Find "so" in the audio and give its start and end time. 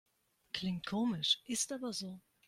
1.93-2.19